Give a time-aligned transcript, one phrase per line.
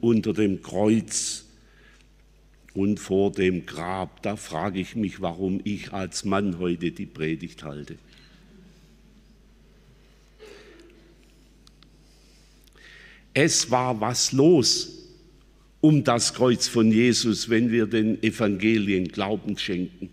[0.00, 1.44] Unter dem Kreuz
[2.74, 4.22] und vor dem Grab.
[4.22, 7.96] Da frage ich mich, warum ich als Mann heute die Predigt halte.
[13.34, 14.94] Es war was los
[15.80, 20.10] um das Kreuz von Jesus, wenn wir den Evangelien Glauben schenken.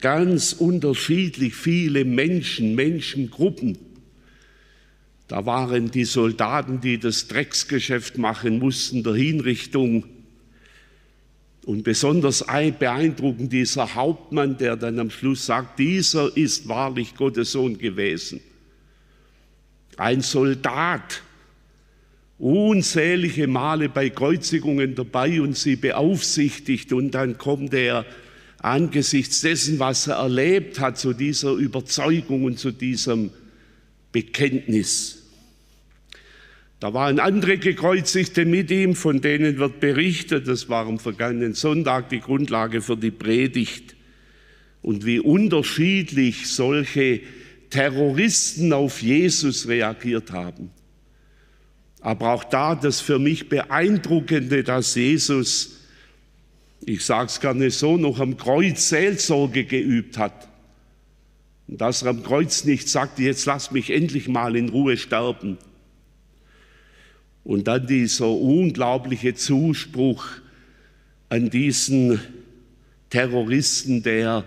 [0.00, 3.78] Ganz unterschiedlich viele Menschen, Menschengruppen.
[5.30, 10.04] Da waren die Soldaten, die das Drecksgeschäft machen mussten, der Hinrichtung.
[11.64, 12.44] Und besonders
[12.80, 18.40] beeindruckend dieser Hauptmann, der dann am Schluss sagt, dieser ist wahrlich Gottes Sohn gewesen.
[19.96, 21.22] Ein Soldat,
[22.40, 28.04] unzählige Male bei Kreuzigungen dabei und sie beaufsichtigt und dann kommt er
[28.58, 33.30] angesichts dessen, was er erlebt hat, zu dieser Überzeugung und zu diesem
[34.10, 35.19] Bekenntnis.
[36.80, 42.08] Da waren andere Gekreuzigte mit ihm, von denen wird berichtet, das war am vergangenen Sonntag
[42.08, 43.94] die Grundlage für die Predigt.
[44.80, 47.20] Und wie unterschiedlich solche
[47.68, 50.70] Terroristen auf Jesus reagiert haben.
[52.00, 55.82] Aber auch da das für mich Beeindruckende, dass Jesus,
[56.86, 60.48] ich sage es gerne so, noch am Kreuz Seelsorge geübt hat.
[61.68, 65.58] Und dass er am Kreuz nicht sagte, jetzt lass mich endlich mal in Ruhe sterben.
[67.44, 70.26] Und dann dieser unglaubliche Zuspruch
[71.28, 72.20] an diesen
[73.08, 74.44] Terroristen, der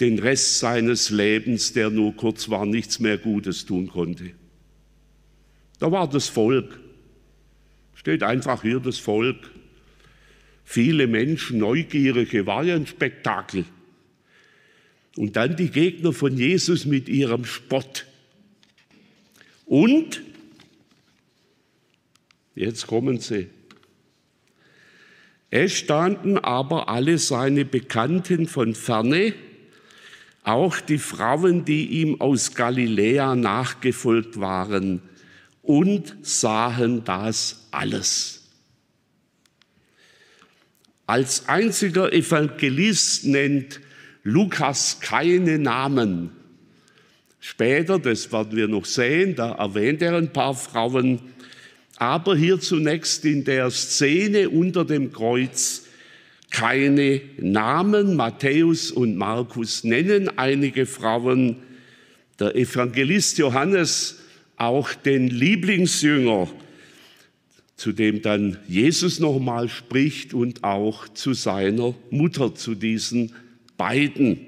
[0.00, 4.30] den Rest seines Lebens, der nur kurz war, nichts mehr Gutes tun konnte.
[5.78, 6.78] Da war das Volk.
[7.94, 9.50] Steht einfach hier das Volk.
[10.64, 13.64] Viele Menschen, Neugierige, war ja ein Spektakel.
[15.16, 18.06] Und dann die Gegner von Jesus mit ihrem Spott.
[19.66, 20.22] Und,
[22.58, 23.48] jetzt kommen sie,
[25.50, 29.32] es standen aber alle seine Bekannten von ferne,
[30.44, 35.02] auch die Frauen, die ihm aus Galiläa nachgefolgt waren,
[35.62, 38.48] und sahen das alles.
[41.06, 43.80] Als einziger Evangelist nennt
[44.22, 46.30] Lukas keine Namen.
[47.40, 51.20] Später, das werden wir noch sehen, da erwähnt er ein paar Frauen,
[51.98, 55.84] aber hier zunächst in der Szene unter dem Kreuz
[56.48, 58.14] keine Namen.
[58.14, 61.56] Matthäus und Markus nennen einige Frauen.
[62.38, 64.20] Der Evangelist Johannes
[64.56, 66.48] auch den Lieblingsjünger,
[67.74, 73.32] zu dem dann Jesus nochmal spricht und auch zu seiner Mutter, zu diesen
[73.76, 74.38] beiden.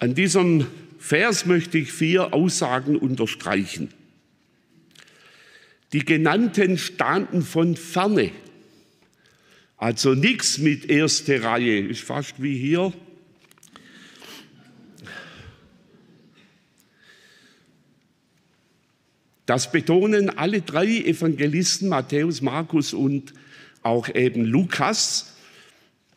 [0.00, 0.66] An diesem
[0.98, 3.88] Vers möchte ich vier Aussagen unterstreichen.
[5.94, 8.32] Die genannten standen von ferne,
[9.76, 12.92] also nichts mit erste Reihe, ist fast wie hier.
[19.46, 23.32] Das betonen alle drei Evangelisten, Matthäus, Markus und
[23.84, 25.36] auch eben Lukas.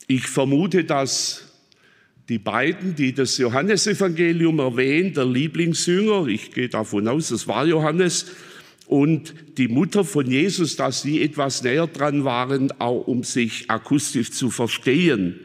[0.08, 1.44] Ich vermute, dass
[2.30, 8.26] die beiden, die das Johannesevangelium erwähnen, der Lieblingsjünger, ich gehe davon aus, es war Johannes,
[8.88, 14.32] und die Mutter von Jesus, dass sie etwas näher dran waren, auch um sich akustisch
[14.32, 15.40] zu verstehen.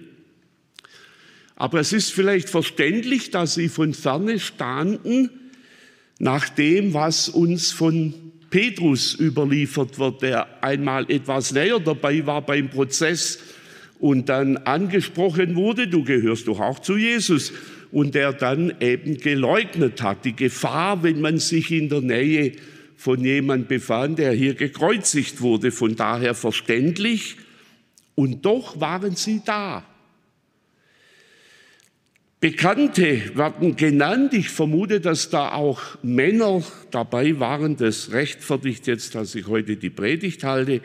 [1.56, 5.31] Aber es ist vielleicht verständlich, dass sie von ferne standen,
[6.19, 8.14] nach dem, was uns von
[8.50, 13.40] Petrus überliefert wird, der einmal etwas näher dabei war beim Prozess
[13.99, 17.52] und dann angesprochen wurde, du gehörst doch auch zu Jesus,
[17.93, 20.25] und der dann eben geleugnet hat.
[20.25, 22.52] Die Gefahr, wenn man sich in der Nähe
[23.02, 27.37] von jemand befand, der hier gekreuzigt wurde, von daher verständlich.
[28.14, 29.84] Und doch waren sie da.
[32.38, 34.34] Bekannte werden genannt.
[34.34, 36.62] Ich vermute, dass da auch Männer
[36.93, 37.76] dabei waren.
[37.76, 40.81] Das rechtfertigt jetzt, dass ich heute die Predigt halte,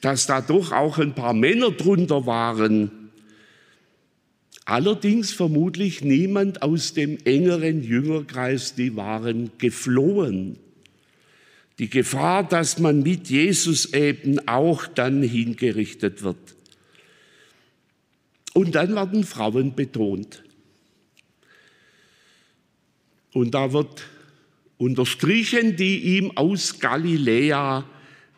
[0.00, 3.10] dass da doch auch ein paar Männer drunter waren.
[4.64, 10.60] Allerdings vermutlich niemand aus dem engeren Jüngerkreis, die waren geflohen.
[11.78, 16.56] Die Gefahr, dass man mit Jesus eben auch dann hingerichtet wird.
[18.52, 20.42] Und dann werden Frauen betont.
[23.32, 24.04] Und da wird
[24.78, 27.88] unterstrichen, die ihm aus Galiläa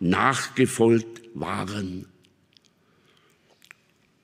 [0.01, 2.07] nachgefolgt waren.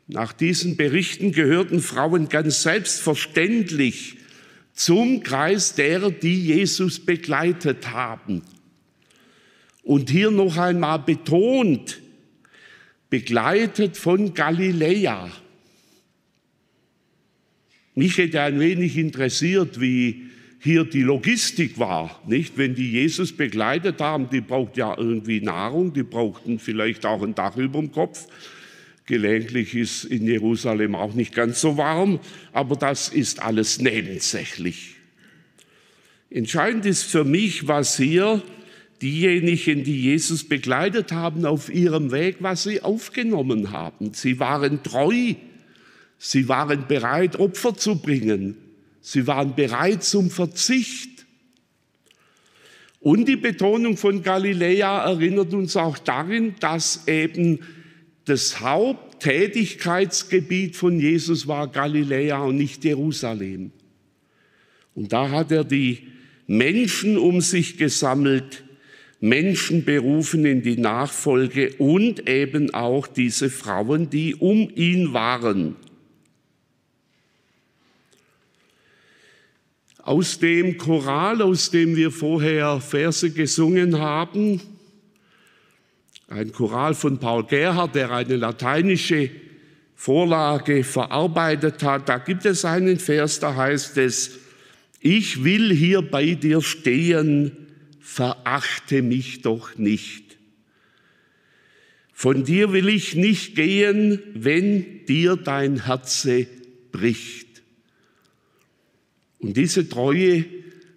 [0.09, 4.19] Nach diesen Berichten gehörten Frauen ganz selbstverständlich
[4.73, 8.43] zum Kreis derer, die Jesus begleitet haben.
[9.87, 12.01] Und hier noch einmal betont,
[13.09, 15.31] begleitet von Galiläa.
[17.95, 20.27] Mich hätte ein wenig interessiert, wie
[20.59, 22.59] hier die Logistik war, nicht?
[22.59, 27.37] Wenn die Jesus begleitet haben, die braucht ja irgendwie Nahrung, die brauchten vielleicht auch ein
[27.37, 28.27] Dach über dem Kopf.
[29.07, 32.19] Gelegentlich ist in Jerusalem auch nicht ganz so warm,
[32.53, 34.97] aber das ist alles nebensächlich.
[36.29, 38.43] Entscheidend ist für mich, was hier
[39.03, 44.15] diejenigen, die Jesus begleitet haben auf ihrem Weg, was sie aufgenommen haben.
[44.15, 45.35] Sie waren treu
[46.19, 48.57] Sie waren bereit, Opfer zu bringen.
[49.01, 51.27] Sie waren bereit zum Verzicht.
[53.01, 57.61] Und die Betonung von Galiläa erinnert uns auch darin, dass eben
[58.25, 63.71] das Haupttätigkeitsgebiet von Jesus war Galiläa und nicht Jerusalem.
[64.95, 66.09] Und da hat er die
[66.49, 68.65] Menschen um sich gesammelt,
[69.21, 75.77] Menschen berufen in die Nachfolge und eben auch diese Frauen, die um ihn waren.
[80.03, 84.61] Aus dem Choral, aus dem wir vorher Verse gesungen haben,
[86.29, 89.31] ein Choral von Paul Gerhard, der eine lateinische
[89.95, 94.39] Vorlage verarbeitet hat, da gibt es einen Vers, da heißt es,
[95.01, 97.66] ich will hier bei dir stehen,
[98.07, 100.39] verachte mich doch nicht.
[102.13, 106.47] Von dir will ich nicht gehen, wenn dir dein Herze
[106.93, 107.63] bricht.
[109.41, 110.47] Und diese Treue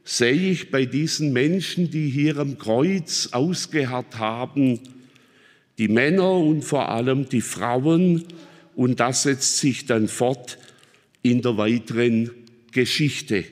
[0.03, 4.79] sehe ich bei diesen Menschen, die hier am Kreuz ausgeharrt haben,
[5.79, 8.23] die Männer und vor allem die Frauen.
[8.75, 10.59] Und das setzt sich dann fort
[11.23, 12.29] in der weiteren
[12.71, 13.45] Geschichte.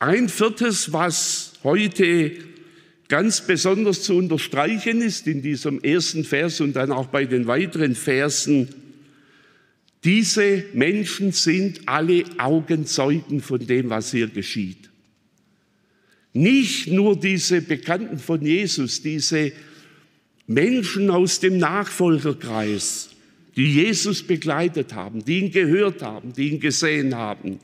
[0.00, 2.32] Ein viertes, was heute
[3.08, 7.94] ganz besonders zu unterstreichen ist in diesem ersten Vers und dann auch bei den weiteren
[7.94, 8.68] Versen,
[10.04, 14.88] diese Menschen sind alle Augenzeugen von dem, was hier geschieht.
[16.32, 19.50] Nicht nur diese Bekannten von Jesus, diese
[20.46, 23.10] Menschen aus dem Nachfolgerkreis,
[23.56, 27.58] die Jesus begleitet haben, die ihn gehört haben, die ihn gesehen haben,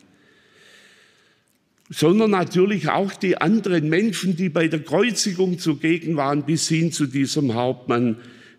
[1.90, 7.06] sondern natürlich auch die anderen Menschen, die bei der Kreuzigung zugegen waren, bis hin zu
[7.06, 8.16] diesem Hauptmann,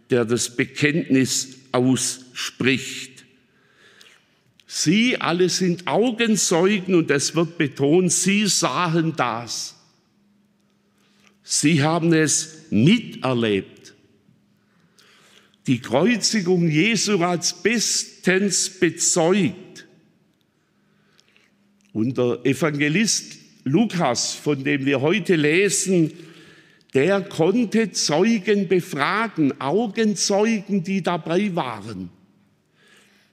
[0.09, 3.25] der das Bekenntnis ausspricht.
[4.67, 9.75] Sie alle sind Augenzeugen und es wird betont, sie sahen das.
[11.43, 13.93] Sie haben es miterlebt.
[15.67, 19.64] Die Kreuzigung Jesu als bestens bezeugt.
[21.95, 26.11] Und der Evangelist Lukas, von dem wir heute lesen,
[26.93, 32.09] der konnte Zeugen befragen, Augenzeugen, die dabei waren.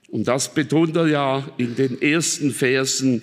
[0.07, 3.21] Und das betont er ja in den ersten Versen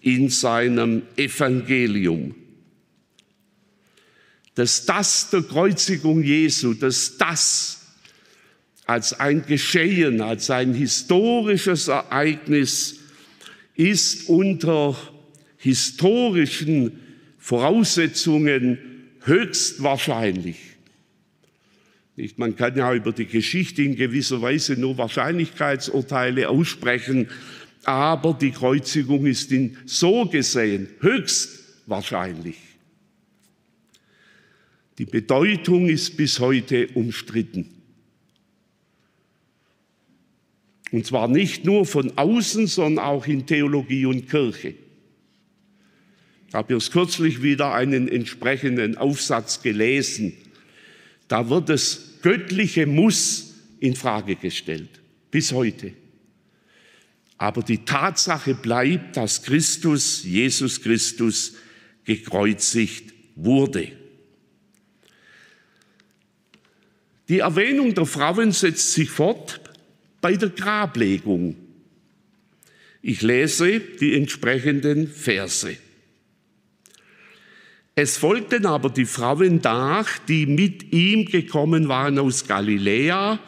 [0.00, 2.34] in seinem Evangelium.
[4.56, 7.94] Dass das der Kreuzigung Jesu, dass das
[8.86, 12.99] als ein Geschehen, als ein historisches Ereignis
[13.74, 14.96] ist unter
[15.56, 17.00] historischen
[17.38, 18.78] Voraussetzungen
[19.22, 20.58] höchst wahrscheinlich.
[22.16, 22.38] Nicht?
[22.38, 27.28] Man kann ja über die Geschichte in gewisser Weise nur Wahrscheinlichkeitsurteile aussprechen,
[27.84, 32.56] aber die Kreuzigung ist in so gesehen höchst wahrscheinlich.
[34.98, 37.79] Die Bedeutung ist bis heute umstritten.
[40.92, 44.74] Und zwar nicht nur von außen, sondern auch in Theologie und Kirche.
[46.48, 50.36] Ich habe erst kürzlich wieder einen entsprechenden Aufsatz gelesen.
[51.28, 55.92] Da wird es göttliche Muss in Frage gestellt, bis heute.
[57.38, 61.54] Aber die Tatsache bleibt, dass Christus, Jesus Christus,
[62.04, 63.92] gekreuzigt wurde.
[67.28, 69.59] Die Erwähnung der Frauen setzt sich fort
[70.20, 71.56] bei der Grablegung.
[73.02, 75.76] Ich lese die entsprechenden Verse.
[77.94, 83.38] Es folgten aber die Frauen nach, die mit ihm gekommen waren aus Galiläa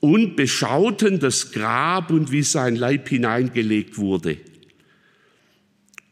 [0.00, 4.38] und beschauten das Grab und wie sein Leib hineingelegt wurde.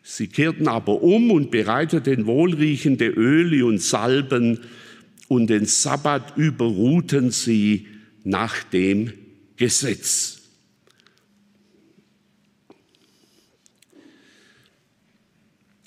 [0.02, 4.60] Sie kehrten aber um und bereiteten wohlriechende Öle und Salben
[5.28, 7.86] und den Sabbat überruhten sie
[8.24, 9.12] nach dem
[9.58, 10.38] Gesetz.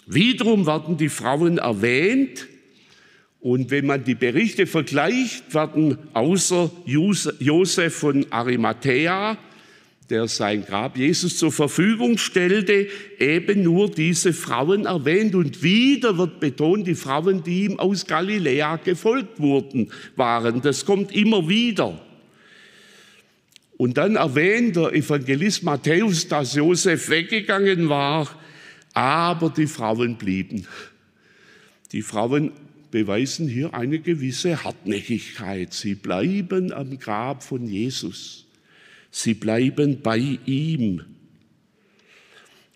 [0.05, 2.47] Wiederum werden die Frauen erwähnt
[3.41, 9.37] und wenn man die Berichte vergleicht, werden außer Josef von Arimathea,
[10.11, 12.87] der sein Grab Jesus zur Verfügung stellte,
[13.17, 15.33] eben nur diese Frauen erwähnt.
[15.33, 20.61] Und wieder wird betont, die Frauen, die ihm aus Galiläa gefolgt wurden, waren.
[20.61, 21.99] Das kommt immer wieder.
[23.81, 28.29] Und dann erwähnt der Evangelist Matthäus, dass Josef weggegangen war,
[28.93, 30.67] aber die Frauen blieben.
[31.91, 32.51] Die Frauen
[32.91, 35.73] beweisen hier eine gewisse Hartnäckigkeit.
[35.73, 38.45] Sie bleiben am Grab von Jesus.
[39.09, 41.03] Sie bleiben bei ihm.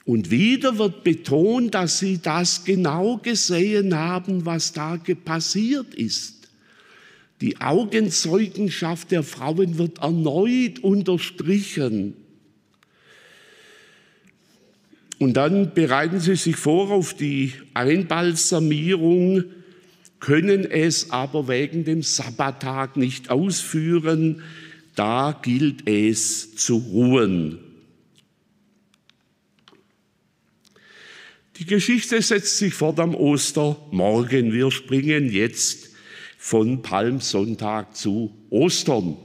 [0.06, 6.35] Und wieder wird betont, dass sie das genau gesehen haben, was da passiert ist.
[7.42, 12.16] Die Augenzeugenschaft der Frauen wird erneut unterstrichen.
[15.20, 19.46] Und dann bereiten sie sich vor auf die Einbalsamierung
[20.26, 24.42] können es aber wegen dem Sabbattag nicht ausführen,
[24.96, 27.60] da gilt es zu ruhen.
[31.58, 34.52] Die Geschichte setzt sich fort am Ostermorgen.
[34.52, 35.85] Wir springen jetzt
[36.46, 39.18] von Palmsonntag zu Ostern.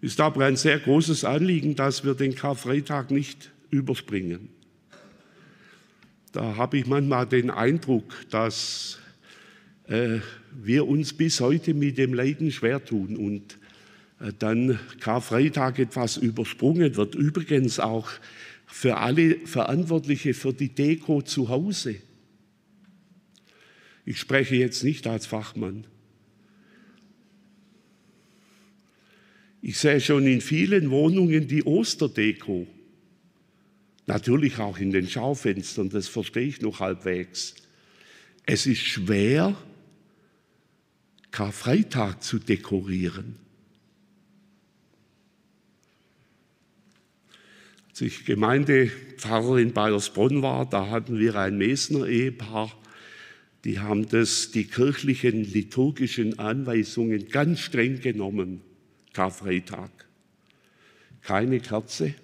[0.00, 4.48] Ist aber ein sehr großes Anliegen, dass wir den Karfreitag nicht überspringen.
[6.32, 9.00] Da habe ich manchmal den Eindruck, dass
[9.84, 10.20] äh,
[10.50, 13.58] wir uns bis heute mit dem Leiden schwer tun und
[14.18, 17.14] äh, dann Karfreitag etwas übersprungen wird.
[17.14, 18.08] Übrigens auch
[18.66, 21.96] für alle Verantwortliche für die Deko zu Hause.
[24.04, 25.86] Ich spreche jetzt nicht als Fachmann.
[29.60, 32.66] Ich sehe schon in vielen Wohnungen die Osterdeko.
[34.06, 37.54] Natürlich auch in den Schaufenstern, das verstehe ich noch halbwegs.
[38.44, 39.56] Es ist schwer,
[41.30, 43.36] Karfreitag zu dekorieren.
[47.90, 52.76] Als ich Gemeindepfarrer in Bayersbronn war, da hatten wir ein Mesner-Ehepaar,
[53.64, 58.60] die haben das, die kirchlichen liturgischen Anweisungen ganz streng genommen,
[59.12, 59.90] Karfreitag.
[61.22, 62.14] Keine Kerze,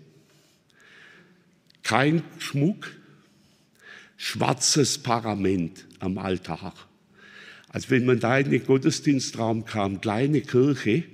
[1.85, 2.91] kein Schmuck,
[4.17, 6.75] schwarzes Parament am Altar.
[7.69, 11.05] Als wenn man da in den Gottesdienstraum kam, kleine Kirche,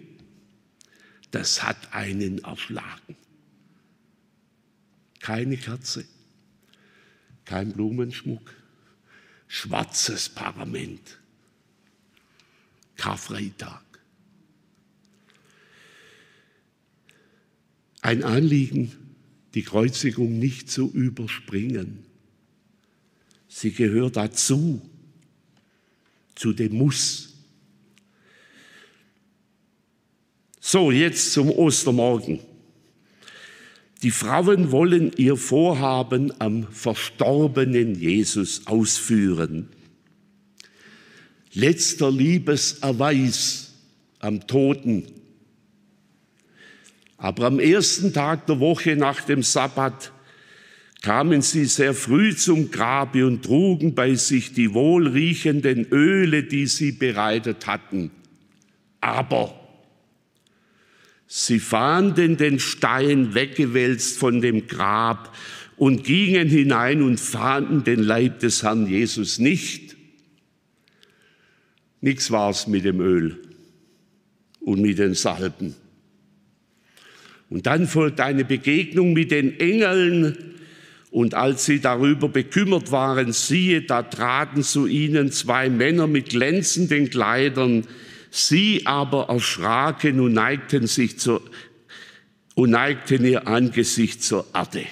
[1.31, 3.17] das hat einen erschlagen.
[5.21, 6.05] Keine Kerze,
[7.45, 8.55] kein Blumenschmuck,
[9.47, 11.19] schwarzes Parament.
[12.97, 13.83] Karfreitag.
[18.03, 18.93] Ein Anliegen
[19.55, 22.05] die Kreuzigung nicht zu überspringen.
[23.49, 24.83] Sie gehört dazu,
[26.35, 27.33] zu dem Muss.
[30.61, 32.41] So, jetzt zum Ostermorgen.
[34.03, 39.69] Die Frauen wollen ihr Vorhaben am verstorbenen Jesus ausführen.
[41.53, 43.73] Letzter Liebeserweis
[44.19, 45.05] am Toten
[47.25, 50.13] aber am ersten Tag der Woche nach dem Sabbat
[51.01, 56.93] kamen sie sehr früh zum Grabe und trugen bei sich die wohlriechenden Öle, die sie
[56.93, 58.11] bereitet hatten.
[59.01, 59.59] Aber
[61.27, 65.35] sie fanden den Stein weggewälzt von dem Grab
[65.77, 69.97] und gingen hinein und fanden den Leib des Herrn Jesus nicht.
[72.01, 73.41] Nichts war's mit dem Öl
[74.61, 75.75] und mit den Salben.
[77.51, 80.37] Und dann folgt eine Begegnung mit den Engeln.
[81.11, 87.11] Und als sie darüber bekümmert waren, siehe, da traten zu ihnen zwei Männer mit glänzenden
[87.11, 87.87] Kleidern.
[88.35, 91.43] Sie aber erschraken und neigten sich zur,
[92.55, 94.87] und neigten ihr Angesicht zur Erde.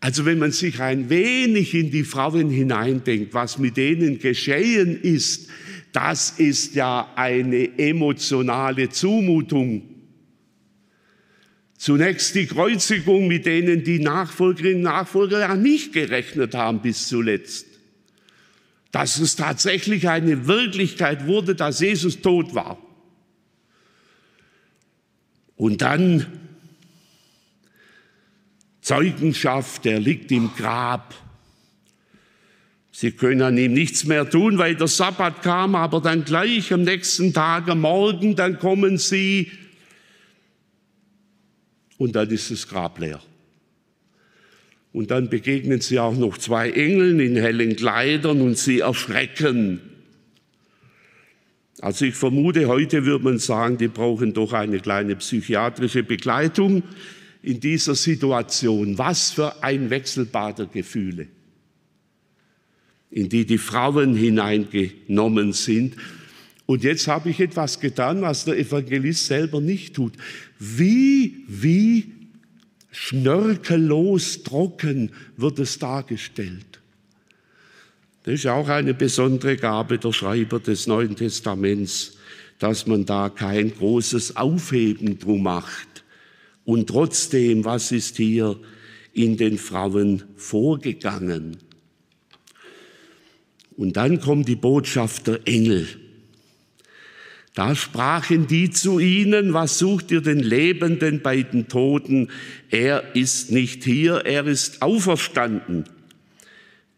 [0.00, 5.48] Also wenn man sich ein wenig in die Frauen hineindenkt, was mit denen geschehen ist,
[5.92, 9.94] das ist ja eine emotionale Zumutung
[11.84, 17.66] Zunächst die Kreuzigung, mit denen die Nachfolgerinnen und Nachfolger ja nicht gerechnet haben bis zuletzt.
[18.94, 22.78] Dass es tatsächlich eine Wirklichkeit wurde, dass Jesus tot war.
[25.56, 26.26] Und dann
[28.80, 31.12] Zeugenschaft, er liegt im Grab.
[32.92, 36.82] Sie können an ihm nichts mehr tun, weil der Sabbat kam, aber dann gleich am
[36.82, 39.50] nächsten Tag, am Morgen, dann kommen sie
[41.98, 43.20] und dann ist das Grab leer.
[44.94, 49.80] Und dann begegnen sie auch noch zwei Engeln in hellen Kleidern und sie erschrecken.
[51.80, 56.84] Also ich vermute, heute würde man sagen, die brauchen doch eine kleine psychiatrische Begleitung
[57.42, 58.96] in dieser Situation.
[58.96, 61.26] Was für ein Wechselbad der Gefühle
[63.14, 65.94] in die die Frauen hineingenommen sind.
[66.66, 70.14] Und jetzt habe ich etwas getan, was der Evangelist selber nicht tut.
[70.58, 72.13] Wie, wie
[73.04, 76.80] schnörkellos trocken wird es dargestellt.
[78.22, 82.16] Das ist auch eine besondere Gabe der Schreiber des Neuen Testaments,
[82.58, 86.02] dass man da kein großes Aufheben drum macht.
[86.64, 88.58] Und trotzdem, was ist hier
[89.12, 91.58] in den Frauen vorgegangen?
[93.76, 95.86] Und dann kommt die Botschaft der Engel.
[97.54, 102.30] Da sprachen die zu ihnen, was sucht ihr den Lebenden bei den Toten?
[102.68, 105.84] Er ist nicht hier, er ist auferstanden.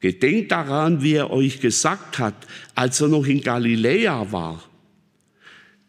[0.00, 2.34] Gedenkt daran, wie er euch gesagt hat,
[2.74, 4.64] als er noch in Galiläa war.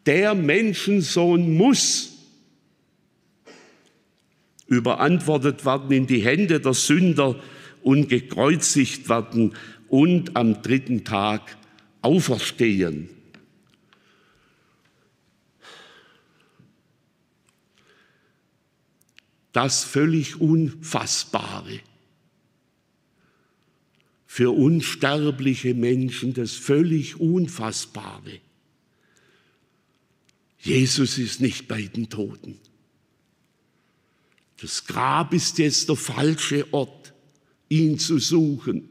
[0.04, 2.12] Der Menschensohn muss
[4.66, 7.36] überantwortet werden in die Hände der Sünder
[7.82, 9.54] und gekreuzigt werden
[9.88, 11.56] und am dritten Tag
[12.02, 13.08] auferstehen.
[19.52, 21.80] Das völlig Unfassbare.
[24.26, 28.40] Für unsterbliche Menschen das völlig Unfassbare.
[30.60, 32.58] Jesus ist nicht bei den Toten.
[34.60, 37.14] Das Grab ist jetzt der falsche Ort,
[37.68, 38.88] ihn zu suchen.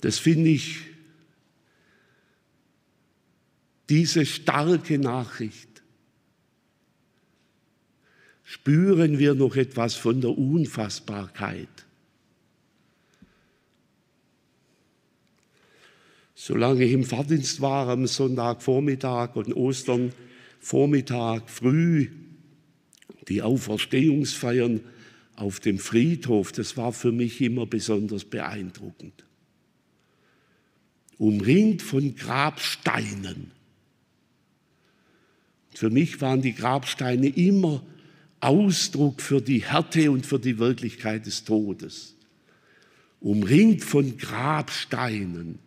[0.00, 0.78] Das finde ich
[3.88, 5.82] diese starke Nachricht.
[8.44, 11.68] Spüren wir noch etwas von der Unfassbarkeit.
[16.34, 20.12] Solange ich im Fahrdienst war, am Sonntagvormittag und Ostern
[20.60, 22.10] Vormittag früh,
[23.28, 24.80] die Auferstehungsfeiern
[25.34, 29.26] auf dem Friedhof, das war für mich immer besonders beeindruckend
[31.18, 33.52] umringt von Grabsteinen.
[35.76, 37.82] Für mich waren die Grabsteine immer
[38.40, 42.16] Ausdruck für die Härte und für die Wirklichkeit des Todes.
[43.20, 45.58] Umringt von Grabsteinen.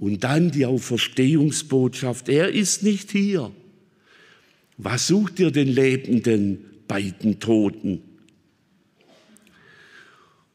[0.00, 3.52] Und dann die Auferstehungsbotschaft, er ist nicht hier.
[4.78, 8.02] Was sucht ihr den Lebenden bei den Toten?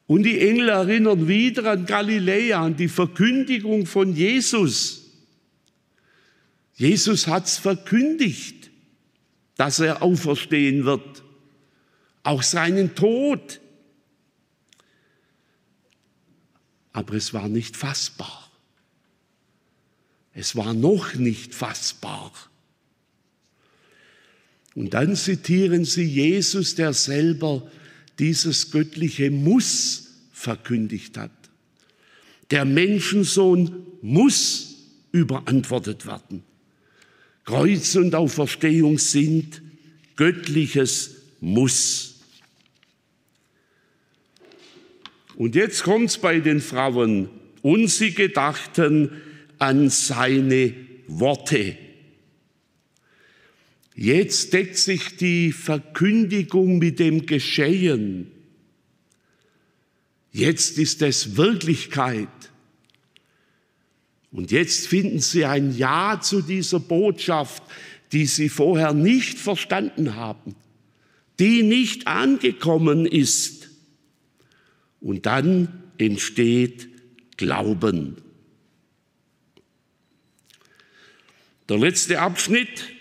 [0.06, 4.99] Und die Engel erinnern wieder an Galiläa, an die Verkündigung von Jesus.
[6.80, 8.72] Jesus hat es verkündigt,
[9.58, 11.24] dass er auferstehen wird,
[12.24, 13.60] auch seinen Tod.
[16.94, 18.50] Aber es war nicht fassbar.
[20.34, 22.32] Es war noch nicht fassbar.
[24.74, 27.70] Und dann zitieren sie Jesus, der selber
[28.20, 31.32] dieses göttliche Muss verkündigt hat.
[32.52, 34.76] Der Menschensohn muss
[35.12, 36.46] überantwortet werden.
[37.50, 39.64] Kreuz und Auferstehung sind
[40.16, 42.20] göttliches Muss.
[45.36, 47.28] Und jetzt kommt es bei den Frauen.
[47.64, 49.10] Und sie gedachten
[49.58, 50.76] an seine
[51.08, 51.76] Worte.
[53.96, 58.32] Jetzt deckt sich die Verkündigung mit dem Geschehen.
[60.32, 62.28] Jetzt ist es Wirklichkeit.
[64.32, 67.64] Und jetzt finden sie ein Ja zu dieser Botschaft,
[68.12, 70.56] die sie vorher nicht verstanden haben,
[71.40, 73.70] die nicht angekommen ist.
[75.00, 76.88] Und dann entsteht
[77.38, 78.18] Glauben.
[81.70, 82.92] Der letzte Abschnitt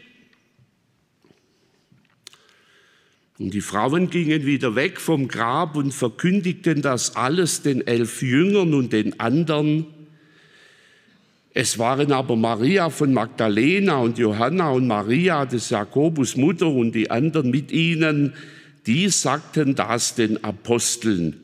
[3.38, 8.74] Und die Frauen gingen wieder weg vom Grab und verkündigten das alles den elf Jüngern
[8.74, 9.86] und den anderen.
[11.60, 17.10] Es waren aber Maria von Magdalena und Johanna und Maria des Jakobus Mutter und die
[17.10, 18.34] anderen mit ihnen,
[18.86, 21.40] die sagten das den Aposteln.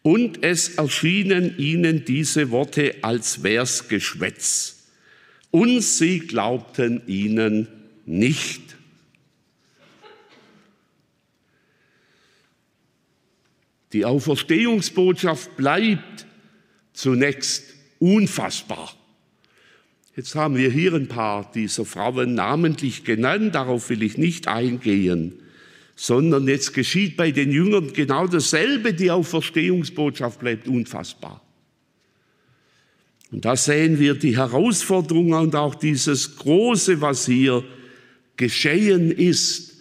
[0.00, 4.86] Und es erschienen ihnen diese Worte als wär's Geschwätz.
[5.50, 7.68] Und sie glaubten ihnen
[8.06, 8.62] nicht.
[13.92, 16.24] Die Auferstehungsbotschaft bleibt
[16.94, 18.92] zunächst unfassbar.
[20.16, 25.34] Jetzt haben wir hier ein paar dieser Frauen namentlich genannt, darauf will ich nicht eingehen,
[25.94, 31.42] sondern jetzt geschieht bei den Jüngern genau dasselbe, die Auferstehungsbotschaft bleibt unfassbar.
[33.30, 37.62] Und da sehen wir die Herausforderung und auch dieses Große, was hier
[38.36, 39.76] geschehen ist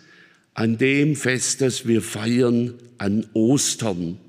[0.54, 4.20] an dem Fest, das wir feiern an Ostern.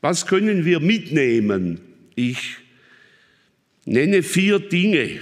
[0.00, 1.80] Was können wir mitnehmen?
[2.14, 2.56] Ich
[3.84, 5.20] nenne vier Dinge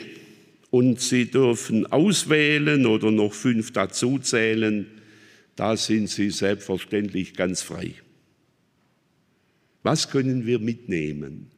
[0.71, 4.87] und Sie dürfen auswählen oder noch fünf dazuzählen.
[5.55, 7.95] Da sind Sie selbstverständlich ganz frei.
[9.83, 11.51] Was können wir mitnehmen?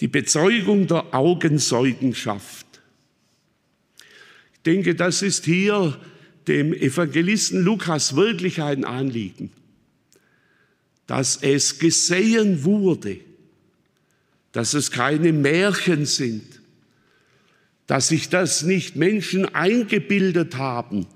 [0.00, 2.66] Die Bezeugung der Augenzeugenschaft.
[4.54, 5.98] Ich denke, das ist hier
[6.48, 9.50] dem Evangelisten Lukas wirklich ein Anliegen,
[11.06, 13.18] dass es gesehen wurde,
[14.52, 16.60] dass es keine Märchen sind,
[17.86, 21.06] dass sich das nicht Menschen eingebildet haben.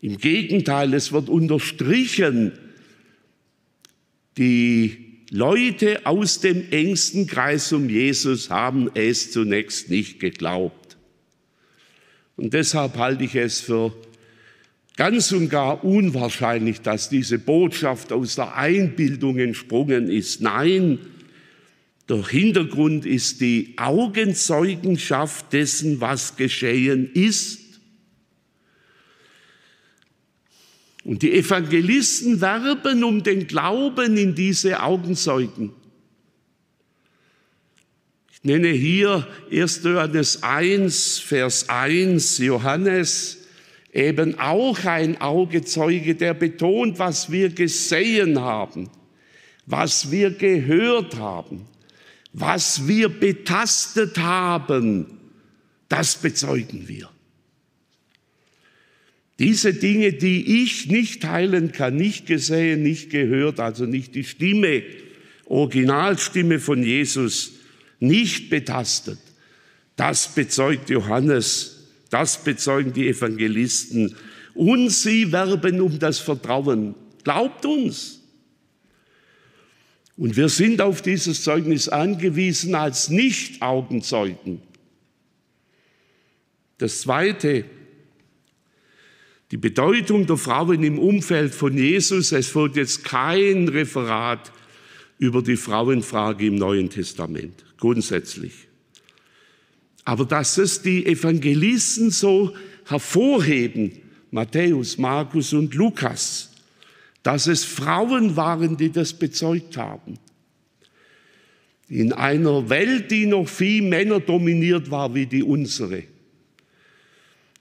[0.00, 2.52] Im Gegenteil, es wird unterstrichen,
[4.36, 10.96] die Leute aus dem engsten Kreis um Jesus haben es zunächst nicht geglaubt.
[12.36, 13.92] Und deshalb halte ich es für
[14.96, 20.40] ganz und gar unwahrscheinlich, dass diese Botschaft aus der Einbildung entsprungen ist.
[20.40, 20.98] Nein,
[22.08, 27.60] der Hintergrund ist die Augenzeugenschaft dessen, was geschehen ist.
[31.04, 35.72] Und die Evangelisten werben um den Glauben in diese Augenzeugen
[38.46, 39.82] nenne hier 1.
[39.82, 43.35] Johannes 1, Vers 1, Johannes,
[43.96, 48.90] eben auch ein Augezeuge, der betont, was wir gesehen haben,
[49.64, 51.66] was wir gehört haben,
[52.34, 55.06] was wir betastet haben,
[55.88, 57.08] das bezeugen wir.
[59.38, 64.82] Diese Dinge, die ich nicht teilen kann, nicht gesehen, nicht gehört, also nicht die Stimme,
[65.46, 67.52] Originalstimme von Jesus,
[67.98, 69.18] nicht betastet.
[69.94, 71.75] Das bezeugt Johannes,
[72.10, 74.14] das bezeugen die Evangelisten.
[74.54, 76.94] Und sie werben um das Vertrauen.
[77.24, 78.22] Glaubt uns.
[80.16, 84.62] Und wir sind auf dieses Zeugnis angewiesen als Nicht-Augenzeugen.
[86.78, 87.64] Das Zweite,
[89.50, 92.32] die Bedeutung der Frauen im Umfeld von Jesus.
[92.32, 94.52] Es folgt jetzt kein Referat
[95.18, 98.65] über die Frauenfrage im Neuen Testament grundsätzlich.
[100.06, 102.54] Aber dass es die Evangelisten so
[102.86, 103.92] hervorheben,
[104.30, 106.52] Matthäus, Markus und Lukas,
[107.22, 110.18] dass es Frauen waren, die das bezeugt haben.
[111.88, 116.04] In einer Welt, die noch viel Männer dominiert war wie die unsere.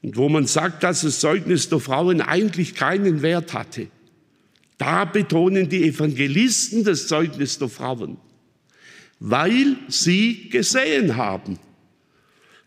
[0.01, 3.87] Und wo man sagt, dass das Zeugnis der Frauen eigentlich keinen Wert hatte.
[4.77, 8.17] Da betonen die Evangelisten das Zeugnis der Frauen
[9.19, 11.57] weil sie gesehen haben,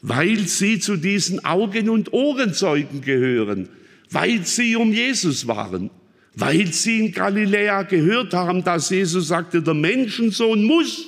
[0.00, 3.68] weil sie zu diesen Augen- und Ohrenzeugen gehören,
[4.10, 5.90] weil sie um Jesus waren,
[6.34, 11.06] weil sie in Galiläa gehört haben, dass Jesus sagte, der Menschensohn muss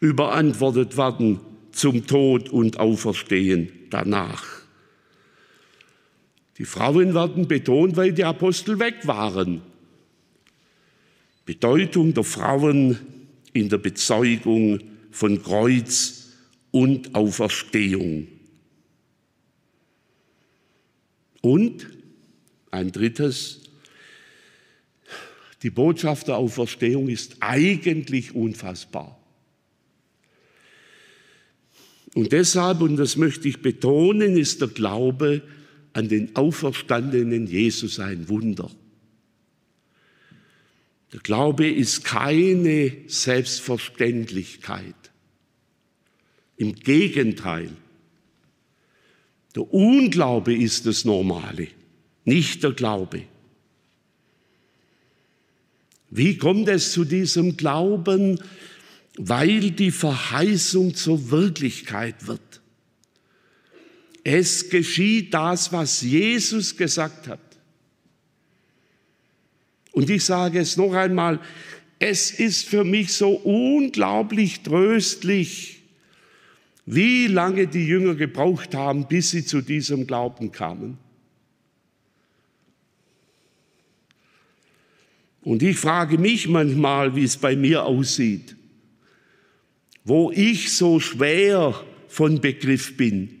[0.00, 1.40] überantwortet werden
[1.72, 4.44] zum Tod und Auferstehen danach.
[6.56, 9.60] Die Frauen werden betont, weil die Apostel weg waren.
[11.44, 12.98] Bedeutung der Frauen
[13.52, 16.17] in der Bezeugung von Kreuz
[16.70, 18.28] und Auferstehung.
[21.40, 21.88] Und
[22.70, 23.60] ein drittes,
[25.62, 29.18] die Botschaft der Auferstehung ist eigentlich unfassbar.
[32.14, 35.42] Und deshalb, und das möchte ich betonen, ist der Glaube
[35.92, 38.70] an den auferstandenen Jesus ein Wunder.
[41.12, 44.94] Der Glaube ist keine Selbstverständlichkeit.
[46.58, 47.70] Im Gegenteil.
[49.54, 51.68] Der Unglaube ist das Normale,
[52.24, 53.22] nicht der Glaube.
[56.10, 58.40] Wie kommt es zu diesem Glauben?
[59.16, 62.60] Weil die Verheißung zur Wirklichkeit wird.
[64.24, 67.40] Es geschieht das, was Jesus gesagt hat.
[69.92, 71.40] Und ich sage es noch einmal,
[71.98, 75.77] es ist für mich so unglaublich tröstlich,
[76.90, 80.96] wie lange die Jünger gebraucht haben, bis sie zu diesem Glauben kamen.
[85.42, 88.56] Und ich frage mich manchmal, wie es bei mir aussieht,
[90.04, 93.36] wo ich so schwer von Begriff bin,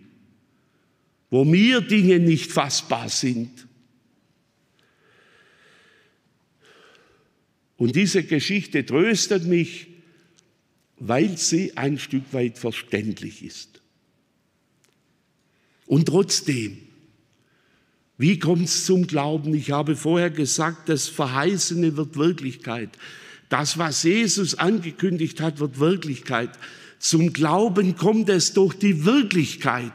[1.30, 3.66] wo mir Dinge nicht fassbar sind.
[7.78, 9.87] Und diese Geschichte tröstet mich,
[11.00, 13.80] weil sie ein Stück weit verständlich ist.
[15.86, 16.78] Und trotzdem,
[18.18, 19.54] wie kommt es zum Glauben?
[19.54, 22.90] Ich habe vorher gesagt, das Verheißene wird Wirklichkeit.
[23.48, 26.50] Das, was Jesus angekündigt hat, wird Wirklichkeit.
[26.98, 29.92] Zum Glauben kommt es durch die Wirklichkeit.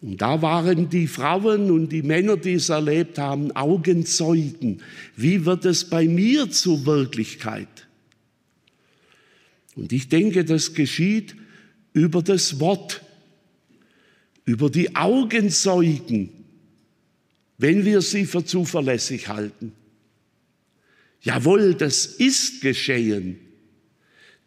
[0.00, 4.82] Und da waren die Frauen und die Männer, die es erlebt haben, Augenzeugen.
[5.16, 7.87] Wie wird es bei mir zur Wirklichkeit?
[9.78, 11.36] Und ich denke, das geschieht
[11.92, 13.00] über das Wort,
[14.44, 16.30] über die Augenzeugen,
[17.58, 19.72] wenn wir sie für zuverlässig halten.
[21.22, 23.38] Jawohl, das ist geschehen,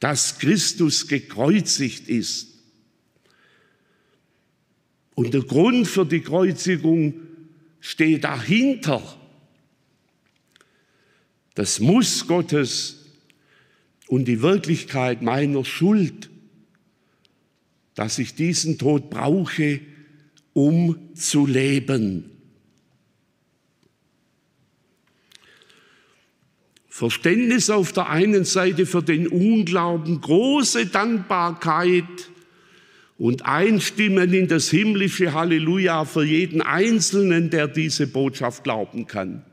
[0.02, 2.48] dass Christus gekreuzigt ist
[5.15, 7.13] und der Grund für die Kreuzigung
[7.80, 9.17] steht dahinter.
[11.56, 13.01] Das Muss Gottes
[14.12, 16.30] und die Wirklichkeit meiner Schuld,
[17.95, 19.80] dass ich diesen Tod brauche,
[20.52, 22.30] um zu leben.
[26.89, 32.04] Verständnis auf der einen Seite für den Unglauben, große Dankbarkeit
[33.17, 39.45] und einstimmen in das himmlische Halleluja für jeden Einzelnen, der diese Botschaft glauben kann,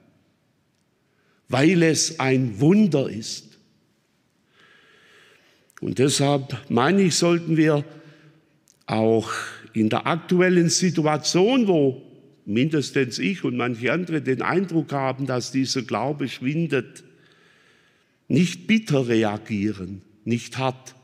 [1.48, 3.47] weil es ein Wunder ist.
[5.80, 7.84] Und deshalb meine ich, sollten wir
[8.86, 9.30] auch
[9.72, 12.02] in der aktuellen Situation, wo
[12.46, 17.04] mindestens ich und manche andere den Eindruck haben, dass dieser Glaube schwindet,
[18.26, 20.94] nicht bitter reagieren, nicht hart,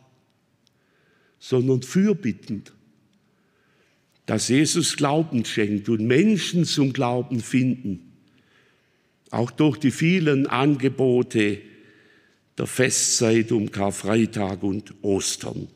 [1.38, 2.72] sondern fürbittend,
[4.26, 8.12] dass Jesus Glauben schenkt und Menschen zum Glauben finden,
[9.30, 11.60] auch durch die vielen Angebote
[12.58, 15.68] der Festzeit um Karfreitag und Ostern.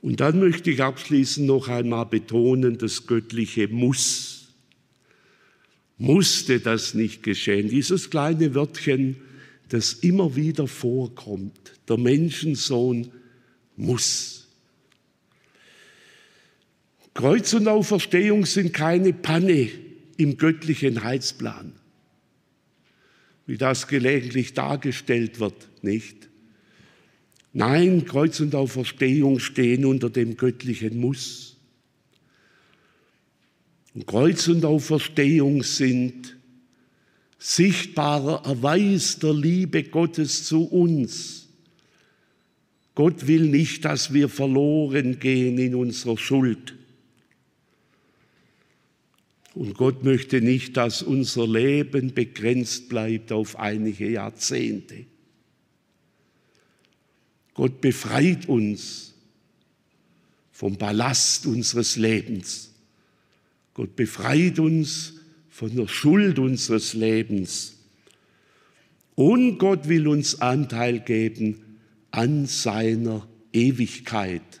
[0.00, 4.48] Und dann möchte ich abschließend noch einmal betonen, das göttliche Muss.
[5.96, 7.68] Musste das nicht geschehen?
[7.68, 9.16] Dieses kleine Wörtchen
[9.68, 11.72] das immer wieder vorkommt.
[11.88, 13.10] Der Menschensohn
[13.76, 14.48] muss.
[17.14, 19.68] Kreuz und Auferstehung sind keine Panne
[20.16, 21.72] im göttlichen Heilsplan,
[23.48, 26.28] wie das gelegentlich dargestellt wird, nicht?
[27.54, 31.56] Nein, Kreuz und Auferstehung stehen unter dem göttlichen Muss.
[33.94, 36.36] Und Kreuz und Auferstehung sind
[37.38, 41.48] sichtbarer Erweis der Liebe Gottes zu uns.
[42.94, 46.77] Gott will nicht, dass wir verloren gehen in unserer Schuld.
[49.58, 55.04] Und Gott möchte nicht, dass unser Leben begrenzt bleibt auf einige Jahrzehnte.
[57.54, 59.14] Gott befreit uns
[60.52, 62.70] vom Ballast unseres Lebens.
[63.74, 65.14] Gott befreit uns
[65.50, 67.78] von der Schuld unseres Lebens.
[69.16, 71.80] Und Gott will uns Anteil geben
[72.12, 74.60] an seiner Ewigkeit.